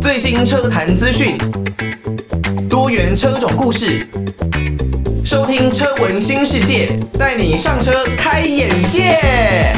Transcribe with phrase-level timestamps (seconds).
[0.00, 1.38] 最新车坛资讯，
[2.68, 4.04] 多元车种故事，
[5.24, 9.72] 收听车闻新世界，带你上车开眼界。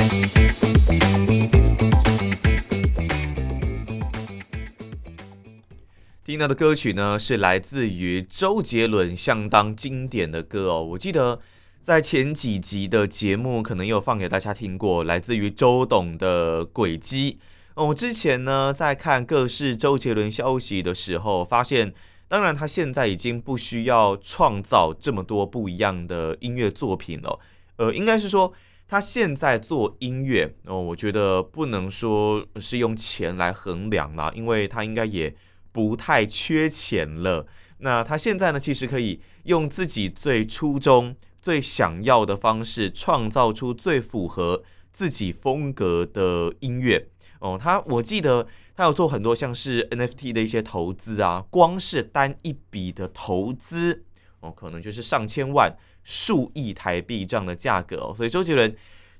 [6.25, 10.83] 听到的歌曲呢，是来自于周杰伦相当经典的歌哦。
[10.83, 11.41] 我记得
[11.85, 17.39] 在前几集的节目，可能有放给大家听过，来自于周董的《轨迹》。
[17.85, 21.93] 我之前呢，在看各式周杰伦消息的时候，发现，
[22.27, 27.39] 当然他现在已经不需要创造这么多不一样的音乐作品了。
[27.77, 28.51] 呃，应该是说
[28.89, 35.37] 他现在做音乐，哦，我觉得不能说是用钱来衡量啦，因为他应该也
[35.71, 37.47] 不太缺钱了。
[37.81, 44.63] 那他现在呢，其实可以用自己最初衷、最想要的方式，创造出最符合
[44.95, 47.09] 自己风格的音乐。
[47.39, 54.05] 哦，他我记得他有做很多像是 NFT 的一些投资啊，光是单一笔的投资
[54.41, 58.75] 哦，可能就是上千万、数亿台币这样的价格哦，所以周杰伦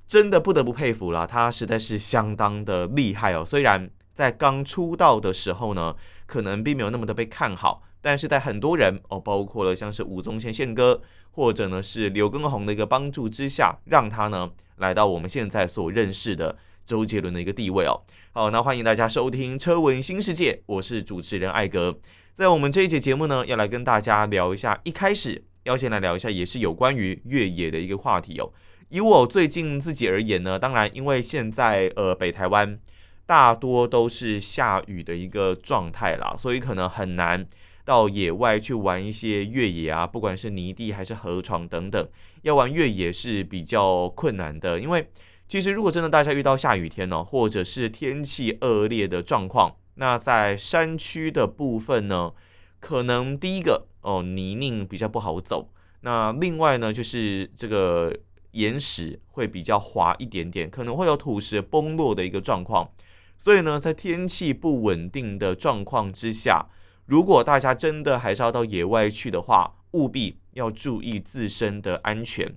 [0.07, 3.45] 真的不得不佩服了，他实在是相当的厉害哦。
[3.45, 5.95] 虽然在刚出道的时候呢，
[6.25, 16.55] 可能并没有那么的被看好，但是在很多人哦，包括了像是吴宗宪宪哥，或者呢是刘畊宏的一个帮助之下，让他呢来到我们现在所认识的。
[16.85, 21.97] 周杰伦的一个地位哦，好，那欢迎大家收听《车闻新世界》，我是主持人艾格。
[22.35, 28.53] 在我们这一节节目呢，要来跟大家聊一下，一开始要先来聊一下，也是有关于越野的一个话题哦。
[28.89, 32.77] 以我最近自己而言呢，当然因为现在呃北台湾
[33.25, 37.43] 大多都是下雨的一个状态啦，所以可能很难
[37.85, 42.09] 到野外去玩一些越野啊，不管是泥地还是河床等等，
[42.41, 45.07] 要玩越野是比较困难的，因为。
[45.47, 52.33] 其实，如果真的大家遇到下雨天呢，或者是天气恶劣的状况，那在山区的部分呢，
[52.79, 55.69] 可能第一个哦泥泞比较不好走，
[56.01, 58.11] 那另外呢就是这个
[58.53, 62.89] 岩石会比较滑一点点，可能会有土石崩落的一个状况。
[63.37, 66.65] 所以呢，在天气不稳定的状况之下，
[67.05, 72.55] 如果大家真的还是要到野外去的话，务必要注意自身的安全。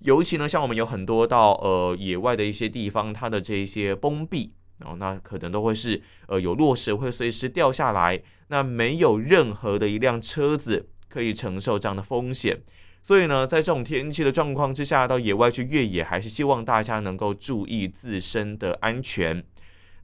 [0.00, 12.62] 尤其呢，像我们有很多到呃野外的一些地方，它的这一些崩壁，然后那可能都会是呃有落石会随时掉下来，那没有任何的一辆车子可以承受这样的风险。
[13.02, 19.42] 所以呢，在这种天气的状况之下，到野外去越野，还是希望大家能够注意自身的安全。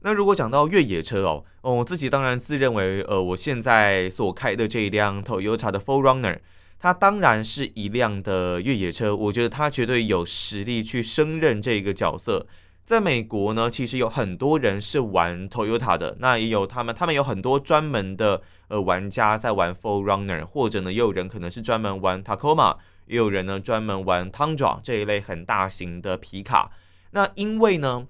[0.03, 6.39] 那如果讲到越野车哦，哦，我自己当然自认为呃我现在所开的这一辆 Toyota 的 Four Runner，。
[6.77, 12.45] 它当然是一辆的越野车，我觉得它绝对有实力去胜任这个角色。
[12.85, 22.75] 在美国呢，其实有很多人是玩 Toyota 的，那也有他们，他们有很多专门的呃玩家在玩 4Runner，或者呢，也有人可能是专门玩 Tacoma，
[23.05, 26.73] 也有人呢专门玩 Tundra 这一类很大型的皮卡。
[27.11, 28.05] 那因为呢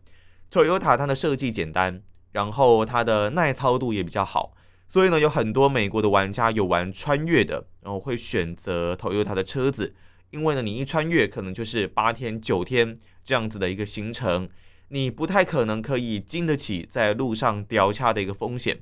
[0.53, 4.53] ，Toyota 它的设计简单，然后它的耐操度也比较好。
[4.87, 9.95] 所以呢，有很多美国的玩家有玩穿越的，然后会选择 Toyota 的车子，
[10.29, 14.47] 因为呢，你一穿越可能就是八天九天这样子的一个行程，
[14.89, 18.81] 你不太可能可以经得起在路上掉下的一个风险。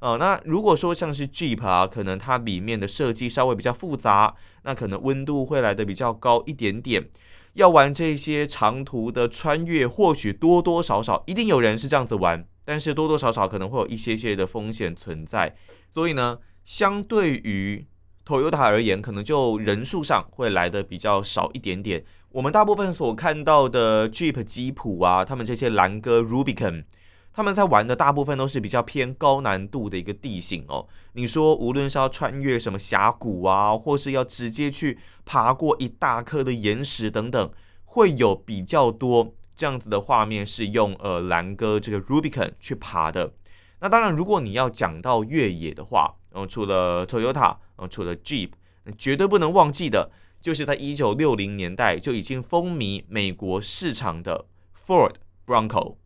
[0.00, 7.08] 呃，那如果说像是 Jeep 啊，可能它里面的设计稍微比较复杂，那可能温度会来的比较高一点点。
[7.54, 12.46] 要玩这些长途的穿越，或许多多少少一定有人是这样子玩。
[12.66, 15.54] 但是多多少少可能会有一些些的风险存在，
[15.90, 17.86] 所以呢，相对于
[18.26, 22.02] Toyota 而言，可能就人数上会来的比较少一点点。
[22.30, 26.84] 我们大部分所看到的 Jeep 吉普啊，他们这些兰哥 Rubicon，
[27.34, 30.86] 他们在玩的大部分都是比较偏高难度的一个地形哦。
[31.14, 37.50] 你说无论是要穿越什么峡谷啊，或是要直接去爬过一大颗的岩石等等，
[37.84, 39.34] 会有比较多。
[39.56, 43.34] 这样子的画面是用呃兰哥这个 Rubicon 去爬的。
[43.80, 48.50] 那当然，如果你要讲到越野的话，呃，除了 Toyota，呃，除了 Jeep，
[48.98, 50.10] 绝对不能忘记的，
[50.40, 54.46] 就是在一九六零年代就已经风靡美国市场的
[54.86, 55.14] Ford
[55.46, 55.96] Bronco。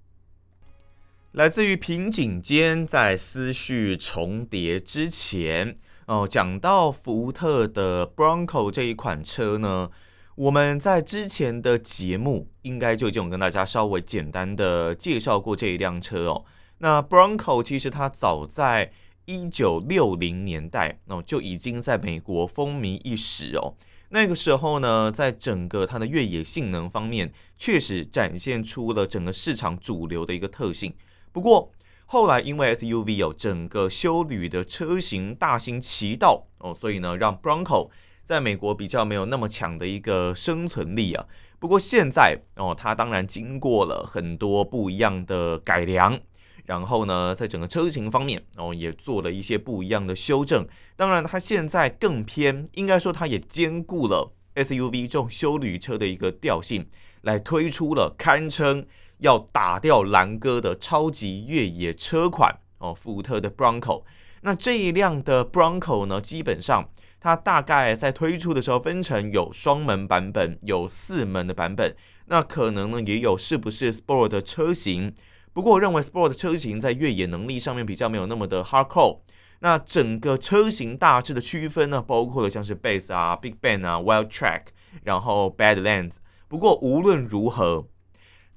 [1.33, 5.75] 来自于瓶颈间，在思绪重叠之前，
[6.07, 9.91] 哦，讲到福特的 Bronco 这一款车呢。
[10.37, 16.45] 我们在之前的节目应该就已经有跟大家稍微简单的介绍过这一辆车哦。
[16.79, 18.91] 那 Bronco 其实它早在
[19.27, 23.75] 一九六零年代哦就已经在美国风靡一时哦。
[24.09, 30.95] 那个时候呢，在整个它的越野性能方面，确实展现出了整个市场主流的一个特性。
[31.33, 31.71] 不过
[32.07, 37.91] 后来因为 SUV 有整个休旅的车型大行其道哦，所以呢，让 Bronco
[38.25, 41.27] 在美国比较没有那么强的一个生存力啊。
[41.59, 46.19] 不过现在哦，它当然经过了很多不一样的改良。
[46.67, 50.69] 然后呢，在整个车型方面，哦，也做了一些不一样的修正。
[50.97, 56.87] 当然，它现在更偏，应该说它也兼顾了 SUV 这种休旅车的一个调性，
[57.23, 58.87] 来推出了堪称
[59.19, 64.05] 要打掉蓝哥的超级越野车款哦，福特的 Bronco。
[64.43, 66.89] 那这一辆的 Bronco 呢，基本上
[67.21, 75.13] 它大概在推出的时候分成有双门版本，有四门的版本，那可能呢也有是不是 Sport 的车型。
[75.53, 79.19] 不过我认为 Sport 的车型在越野能力上面比较没有那么的 hardcore。
[79.61, 84.67] 那整个车型大致的区分呢，包括了像是 Base 啊、Big Bend 啊、Wild Track，
[85.03, 86.13] 然后 Badlands。
[86.47, 87.89] 不过无论如何，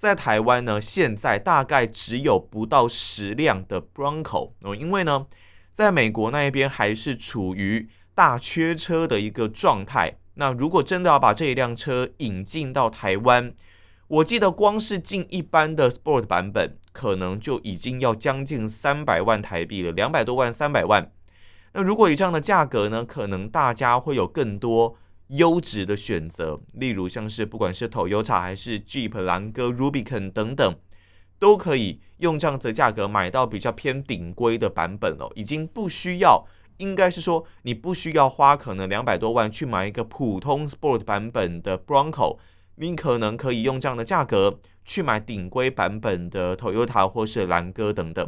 [0.02, 5.28] 在台湾呢，现在大概只有不到十辆的 Bronco 哦，因为呢，
[5.76, 10.18] 在美国那一边还是处于大缺车的一个状态。
[10.34, 13.54] 那如果真的要把这一辆车引进到台湾，
[14.08, 21.12] 我记得光是进一般的 Sport 版本，可能就已经要将近三百万台币了，两百多万、三百万。
[21.74, 24.98] 那如果以这样的价格呢，可能大家会有更多
[25.32, 30.76] 优质的选择，例如像是不管是 Toyota 还是 Jeep 蓝哥、Rubicon 等等，
[31.40, 35.32] 都可以用这样子的价格买到比较偏顶规的版本了。
[35.36, 36.46] 已经不需要，
[36.78, 42.38] 应该是说你不需要花可能两百多万去买一个普通 Sport 版本的 Bronco。
[42.76, 48.28] 你可能可以用这样的价格去买顶规版本的 Toyota 或是蓝哥等等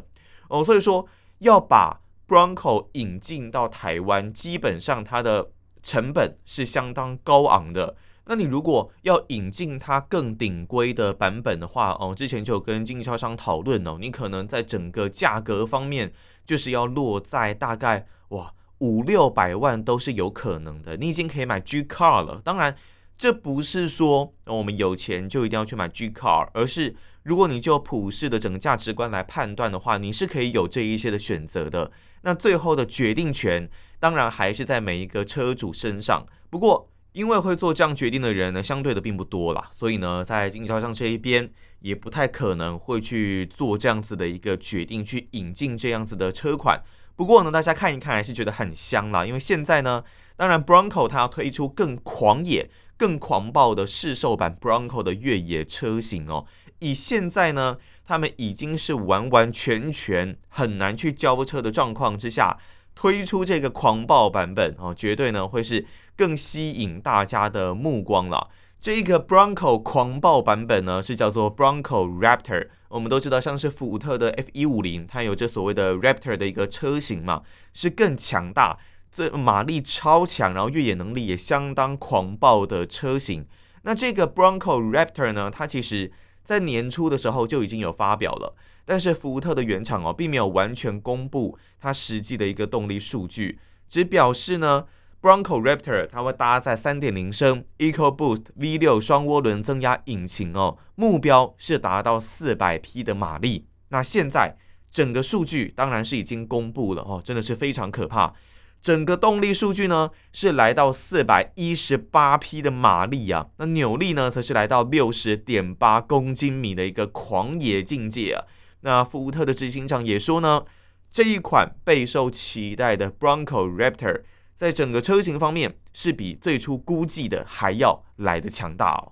[0.50, 1.08] 哦，所以说
[1.40, 5.50] 要把 Bronco 引进到台湾，基本上它的
[5.84, 7.96] 成本是相当高昂的。
[8.26, 16.12] 那你如果要引进它更顶规的版本的话哦，之前就有跟经销商讨论哦，你可能在整个价格方面
[16.46, 20.98] 就是要落在大概哇五六百万都是有可能的。
[20.98, 22.76] 你已经可以买 G Car 了，当然。
[23.16, 31.92] 这不是说我们有钱就一定要去买 G Car，而是如果你就普世的整个价值观来判断的话，你是可以有这一些的选择的。
[32.24, 33.70] 那最后的决定权
[34.04, 36.26] 当然还是在每一个车主身上。
[36.50, 46.84] 不过，因为会做这样决定的人呢，相对的并不多啦，所以呢，在经销商这一边也不太可能会去做这样子的一个决定，去引进这样子的车款。
[47.16, 50.04] 不过呢，大家看一看还是觉得很香啦，因为现在呢，
[50.36, 52.70] 当然 Bronco 它要推出更狂野。
[52.96, 56.46] 更狂暴的市售版 Bronco 的越野车型哦，
[56.80, 62.58] 以现在呢，他们已经是完完全全很难去交车的状况之下，
[62.96, 65.86] 推出这个狂暴版本哦，绝对呢会是
[66.16, 68.50] 更吸引大家的目光了。
[68.80, 77.44] 这个 Bronco 狂暴版本呢是叫做 Bronco Raptor，我们都知道像是福特的 F 一五零，它有着所谓的 Raptor 的一个车型嘛，
[77.74, 78.78] 是更强大。
[79.12, 83.46] 这马力超强，然后越野能力也相当狂暴的车型。
[83.84, 86.12] 那这个 Bronco Raptor 呢，它其实
[86.44, 94.86] 在年初的时候就已经有发表了，但是福特的原厂哦，并没有完全公布它实际的一个动力数据，只表示呢
[95.22, 103.68] ，Bronco Raptor 它会搭载3.0升 EcoBoost V6 双涡轮增压引擎哦，目标是达到400匹的马力。
[103.90, 104.58] 那现在
[104.92, 108.34] 整个数据当然是已经公布了哦，真的是非常可怕。
[108.82, 118.44] 整个动力数据呢是来到四百一十八匹的马力啊，那扭力呢则是来到六十点八公斤米的一个狂野境界啊。
[118.84, 120.64] 那福特的执行长也说呢，
[121.12, 124.22] 这一款备受期待的 Bronco Raptor
[124.56, 129.12] 在整个车型方面是比最初估计的还要来得强大哦。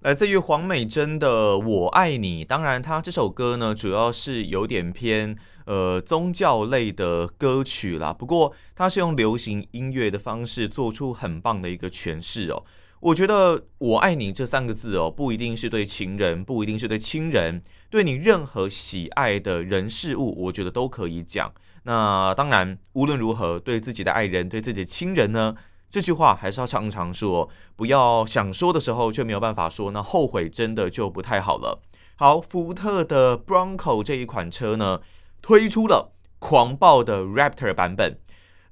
[0.00, 8.12] 来自于黄美珍的《我爱你》，当然，他这首歌呢，主要是有点偏呃宗教类的歌曲啦。
[8.12, 12.62] 不过，他是用流行音乐的方式做出很棒的一个诠释哦。
[13.00, 21.52] 我觉得“我爱你”这三个字哦，不一定是对情人，不一定是对亲人，对你任何喜爱的人事物，我觉得都可以讲。
[21.84, 25.54] 那当然，无论如何，对自己的爱人，对自己的亲人呢？
[25.88, 31.80] 这句话还是要常常说，不要想说的时候却没有办法说，那后悔真的就不太好了。
[32.16, 35.00] 好，福特的 Bronco 这一款车呢，
[35.40, 38.18] 推出了狂暴的 Raptor 版本。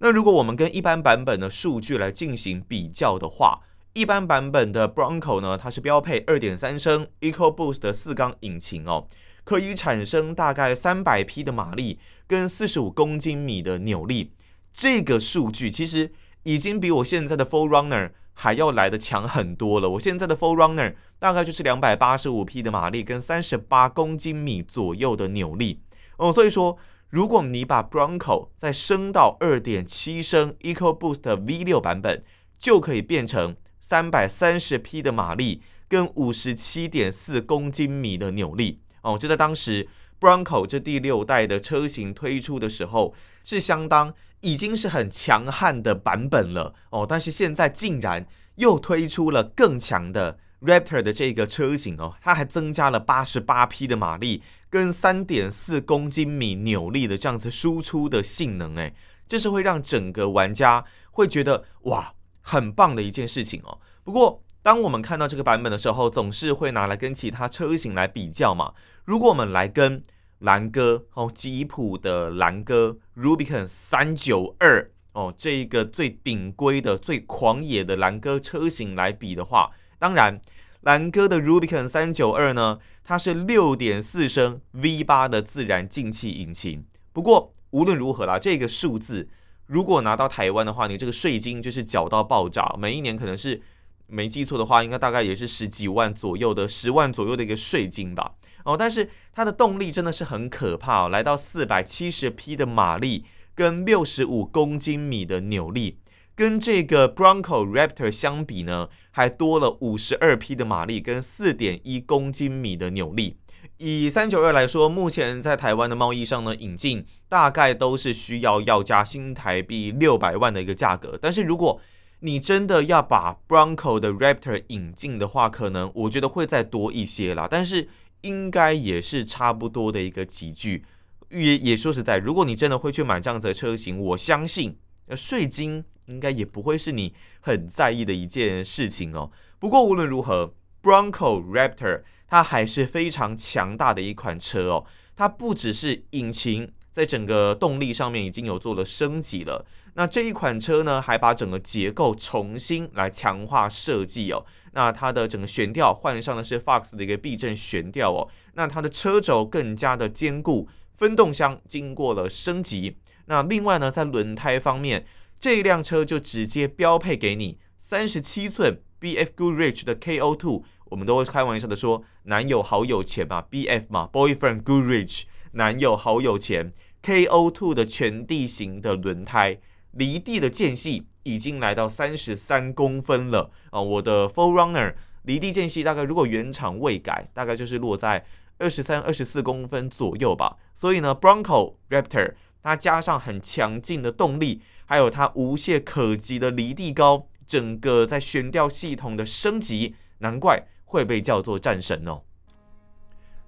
[0.01, 3.61] 那如果我们跟一般版本的数据来进行比较的话，
[3.97, 9.07] 一般版本的 Bronco 呢，它是标配2.3升 EcoBoost 的四缸引擎哦，
[9.43, 14.35] 可以产生大概300匹的马力跟45公斤米的扭力。
[14.73, 16.13] 这个数据其实。
[16.47, 19.91] 已经比我现在的 Full Runner 还要来得强很多了。
[19.91, 25.81] 我现在的 Full Runner 大概就是两百八十五匹的马力跟三十八公斤米左右的扭力
[26.19, 26.33] 哦。
[26.33, 26.79] 所以说，
[27.11, 32.23] 如果你把 Bronco 再升到二点七升 EcoBoost V 六版本，
[32.61, 33.57] 就可以变成
[33.89, 39.17] 三百三十匹的马力跟五十七点四公斤米的扭力哦。
[39.17, 39.89] 就在当时。
[40.19, 43.15] Bronco 这第六代的车型推出的时候，
[43.45, 58.95] 是相当已经是很强悍的版本了哦，但是现在竟然又推出了更强的 Raptor 的这个车型哦，它还增加了八十八匹的马力跟三点四公斤米扭力的这样子输出的性能，诶，
[59.29, 62.15] 这是会让整个玩家会觉得哇，
[62.47, 63.77] 很棒的一件事情哦。
[64.05, 68.73] 不过，当我们看到这个版本的时候，总是会拿来跟其他车型来比较嘛。
[69.05, 70.01] 如果我们来跟
[70.39, 80.41] 兰哥哦，吉普的兰哥 Rubicon 三九二哦，这一个最顶规的、最狂野的兰哥车型来比的话，当然，
[80.83, 86.85] 兰哥的 Rubicon 三九二呢，它是六点四升 V 八的自然进气引擎。
[87.13, 89.29] 不过无论如何啦，这个数字
[89.67, 93.63] 如果拿到台湾的话，你这个税金就是缴到爆炸，每一年可能是。
[94.09, 98.37] 没记错的话，应该大概也是十几万左右的，十万左右的一个税金吧。
[98.63, 105.99] 哦，但是它的动力真的是很可怕哦，来到四百七十匹的马力跟六十五公斤米的扭力，
[106.37, 113.39] 跟这个 Bronco Raptor 相比呢，还多了五十二匹的马力跟四点一公斤米的扭力。
[113.79, 121.81] 以三九二来说，目前在台湾的贸易上呢，引进大概都是需要要加新台币六百万的一个价格，但是如果
[122.21, 127.89] 你真的要把 Bronco 的 Raptor 引进的话，可能我觉得会再多一些啦，但是
[128.23, 130.85] 应该也是差不多的一个级距。
[131.29, 134.79] 也也说实在，如果你真的会去买这样子的车型，我相信
[135.15, 139.31] 税金应该也不会是你很在意的一件事情哦。
[139.59, 146.73] 不过无论如何，Bronco Raptor 它还是非常强大的一款车哦，它不只是引擎。
[146.93, 149.67] 在整个动力上面已经有做了升级了。
[149.97, 154.47] 那这一款车呢，还把整个结构重新来强化设计哦。
[154.73, 158.27] 那它的整个悬吊换上的是 Fox 的一个避震悬吊哦。
[158.55, 162.97] 那它的车轴更加的坚固，分动箱经过了升级。
[163.27, 165.05] 那另外呢，在轮胎方面，
[165.39, 170.63] 这一辆车就直接标配给你三十七寸 BF Goodrich 的 KO2。
[170.91, 176.73] 我们都会开玩笑的说，男友好有钱嘛，BF 嘛，Boyfriend Goodrich，男友好有钱。
[177.03, 179.59] K O Two 的全地形的轮胎，
[179.93, 183.81] 离地的间隙已经来到三十三公分了啊！
[183.81, 188.27] 我的 4Runner 离地间隙大概如果原厂未改，大概就是落在
[188.59, 190.57] 二十三、二十四公分左右吧。
[190.75, 202.23] 所以呢，Bronco Raptor 它加上很强劲的动力，还有它无懈可击的离地高，整个在悬吊系统的升级，难怪会被叫做战神哦。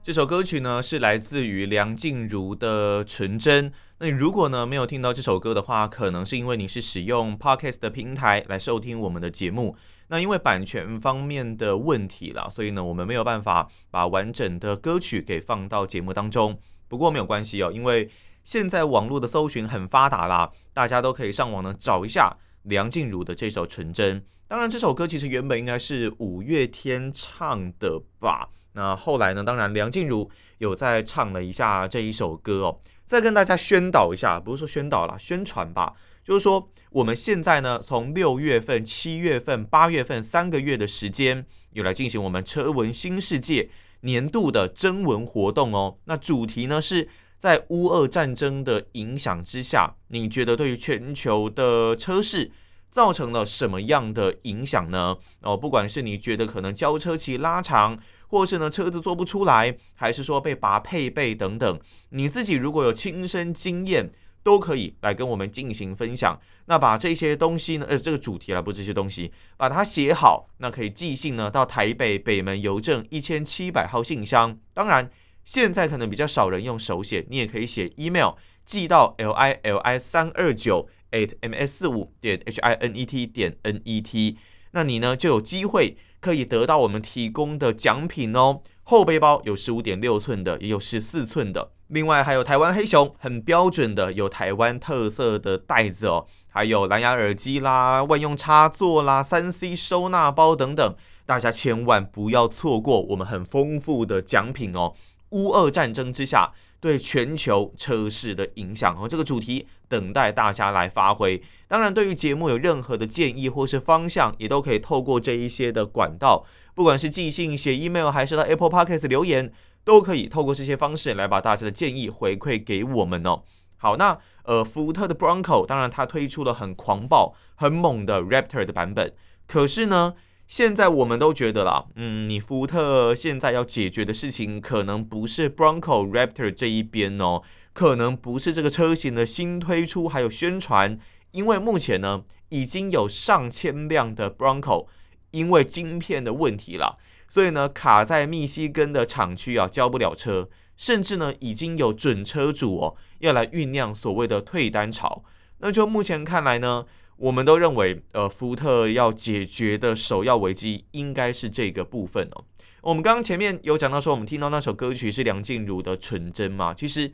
[0.03, 3.71] 这首歌曲呢，是来自于梁静茹的《纯真》。
[3.99, 9.77] 那你如果呢没有听到这首歌的话，可能是因为你是使用 Podcast 的平台来收听我们的节目。
[10.07, 16.59] 那因为版权方面的问题啦，所以呢我们没有办法把完整的歌曲给放到节目当中。
[16.87, 18.09] 不过没有关系哦，因为
[18.43, 24.21] 现在网络的搜寻很发达啦，大家都可以上网呢找一下梁静茹的这首《纯真》。
[24.47, 28.49] 当然，这首歌其实原本应该是五月天唱的吧。
[28.73, 29.43] 那后来呢？
[29.43, 32.81] 当然，梁静茹有在唱了一下这一首歌哦。
[33.07, 35.95] 再跟大家宣导一下，不是说宣导啦，宣传吧。
[36.23, 43.71] 就是说，我们现在呢，从六月份、七月份、八月份三个月的时间，有来进行我们车闻新世界
[44.03, 45.97] 年度的征文活动哦。
[46.05, 47.09] 那主题呢，是
[47.39, 52.51] 在乌俄战争的影响之下，你觉得对于全球的车市
[52.91, 55.17] 造成了什么样的影响呢？
[55.41, 57.99] 哦，不管是你觉得可能交车期拉长。
[58.31, 61.81] 或是呢，车子做不出来，还是说被拔配备等等，
[62.11, 66.39] 你自己如果有亲身经验，都可以来跟我们进行分享。
[66.67, 74.59] 那把这些东西呢，呃，这个主题啊，不这些东西，把它写好，那可以寄信呢到台北北门邮政一千七百号信箱。
[74.75, 75.11] 当然，
[75.49, 78.33] 现在可能比较少人用手写，你也可以写 email
[78.67, 83.27] 寄到 l i l i 三二九 at m s 四五点 h i n e t
[83.27, 84.37] 点 n e t，
[84.73, 85.97] 那你呢就有机会。
[86.21, 104.95] 可以得到我们提供的奖品哦，后背包有十五点六寸的，也有十四寸的，另外还有台湾黑熊很标准的，有台湾特色的袋子哦，还有蓝牙耳机啦、万用插座啦、三 C 收纳包等等，大家千万不要错过我们很丰富的奖品哦。
[105.31, 109.09] 乌俄战争之下，对全球车市的影响哦。
[109.09, 111.43] 这个主题等待大家来发挥。
[111.67, 116.45] 当然，对于节目有任何的建议或是方向，也都可以透过这一些的管道，
[116.75, 119.53] 不管是寄信、写 email，还是到 Apple Podcast 留言，
[119.85, 123.43] 都可以透过这些方式来把大家的建议回馈给我们哦。
[123.77, 129.13] 好，那呃，福特的 Bronco，当然它推出了很狂暴、很猛的 Raptor 的版本，
[129.47, 130.15] 可是呢，
[130.49, 137.43] 现在我们都觉得啦，嗯，你福特现在要解决的事情，可能不是 Bronco Raptor 这一边哦，
[137.75, 140.99] 可能不是这个车型的新推出还有宣传，
[141.33, 144.87] 因为目前呢，已经有上千辆的 Bronco
[145.33, 146.97] 因为晶片的问题了，
[147.29, 155.23] 所以呢，卡在密西根的厂区啊，交不了车，甚至呢，已经有准车主哦，要来酝酿所谓的退单潮。
[155.59, 156.87] 那就目前看来呢。
[157.19, 162.45] 我们都认为，呃，福特要解决的首要危机应该是这个部分哦。
[162.81, 166.73] 我们刚刚前面有讲到说，我们听到那首歌曲是梁静茹的《纯真》嘛。
[166.73, 167.13] 其实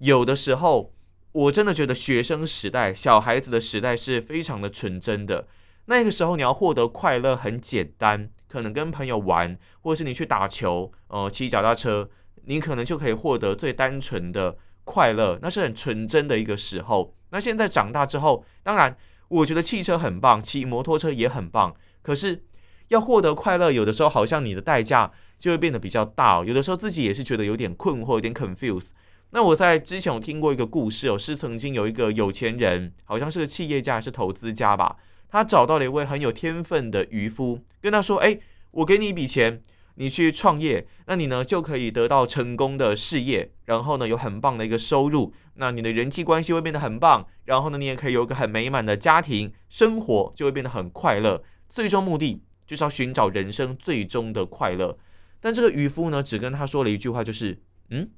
[0.00, 0.92] 有的时候，
[1.32, 5.48] 我真的觉得学生时代、小孩子的时代是非常的纯真的。
[5.86, 12.10] 那个时候，你要获得快乐很简单，可能跟朋友玩，或者是你去打球，呃，骑脚踏车，
[12.44, 17.14] 你可能就可以获得最单纯的快乐，那是很纯真的一个时候。
[17.30, 18.94] 那现在长大之后，当然。
[19.28, 21.74] 我觉得汽车很棒，骑摩托车也很棒。
[22.02, 22.44] 可是
[22.88, 26.44] 要获得快乐，有的时候好像你的代价就会变得比较大哦。
[26.44, 28.90] 有的时候自己也是觉得有点困惑，有点 confuse。
[29.30, 34.96] 那我在之前有听过一个故事哦，是曾经有一个有钱人，好像是个企业家还是投资家吧，
[35.28, 38.38] 他找到了一位很有天分的渔夫，跟他说：“哎，
[38.70, 39.60] 我给你一笔钱。”
[40.00, 51.42] 你去创业，那你呢就可以得到成功的事业，然后呢有很棒的一个收入，那你的人际关系会变得很棒，然后呢你也可以有一个很美满的家庭生活，就会变得很快乐。
[51.68, 54.96] 最终目的就是要寻找人生最终的快乐。
[55.40, 58.08] 但这个渔夫呢只跟他说了一句话，就是嗯，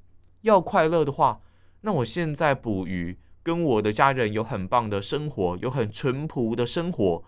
[0.41, 1.41] 要快乐的话，
[1.81, 7.23] 那我现在捕鱼，跟我的家人有很棒的生活，有很淳朴的生活，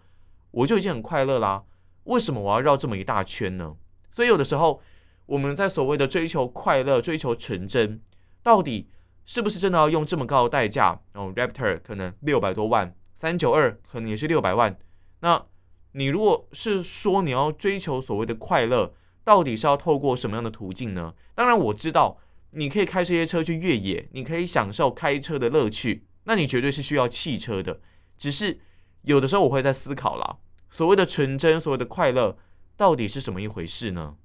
[0.51, 1.63] 我就已经很快乐啦。
[2.03, 3.77] 为什么我要绕这么一大圈呢？
[4.13, 4.79] 所以有的时候，
[5.25, 7.99] 我们在所谓的追求快乐、追求纯真，
[8.43, 8.87] 到底
[9.25, 11.01] 是不是真的要用这么高的代价？
[11.13, 14.77] 哦，Raptor 可能六百多万，三九二可能也是六百万。
[15.21, 15.43] 那
[15.93, 21.15] 你如果是说你要追求所谓的快乐，到底是要透过什么样的途径呢？
[21.33, 22.19] 当然我知道，
[22.51, 27.79] 你可以开这些车去越野，你可以享受开车的乐趣，那你绝对是需要汽车的。
[28.15, 28.59] 只是
[29.01, 30.37] 有的时候我会在思考啦，
[30.69, 32.37] 所谓的纯真，所谓的快乐。
[32.75, 34.15] 到底是什么一回事呢？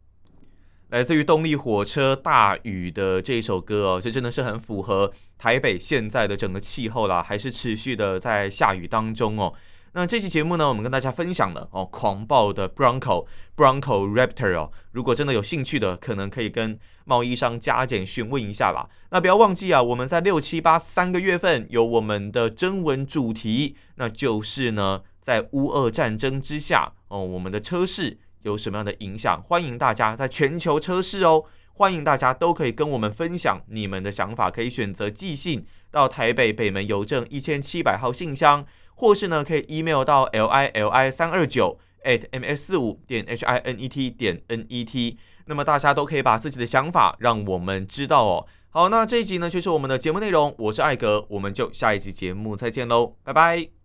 [0.89, 9.53] 来自于动力火车《大雨》的这一首歌哦，这真的是很符合台北现在的整个气候啦，还是持续的在下雨当中哦。
[9.93, 14.73] 那这期节目呢，我们跟大家分享了哦，狂暴的 Bronco Bronco Raptor 哦。
[14.93, 18.89] 如果真的有兴趣的，可能可以跟贸易商加减询问一下啦。
[19.11, 28.17] 那不要忘记啊，我们在六七八三个月份有我们的征文主题，那就是呢，在乌俄战争之下哦，我们的车市。
[28.49, 29.43] 有什么样的影响？
[29.43, 43.87] 欢迎大家在全球车市哦，欢迎大家都可以跟我们分享你们的想法，可以选择寄信到台北北门邮政一千七百号信箱，或是呢可以 email 到 l i l i 三二九 at m s 四五点 h i n e
[43.87, 45.19] t 点 n e t。
[45.45, 48.47] 那么大家都可以把自己的想法让我们知道哦。
[48.71, 53.78] 好，那这一集呢就是我们的节目内容，我是艾格，我们就下一集节目再见喽，拜拜。